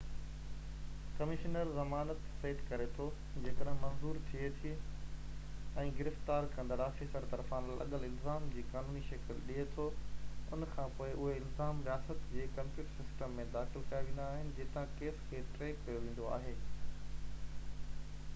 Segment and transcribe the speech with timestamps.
[1.17, 4.71] commissioner زمانت سيٽ ڪري ٿو جيڪڏهن منظور ٿئي ٿي
[5.81, 11.35] ۽ گرفتار ڪندڙ آفيسر طرفان لڳل الزام جي قانوني شڪل ڏي ٿو ان کانپوءِ اهي
[11.43, 16.05] الزام رياست جي ڪمپيوٽر سسٽم ۾ داخل ڪيا ويندا آهن جتان ڪيس کي ٽريڪ ڪيو
[16.07, 16.55] ويندو آهي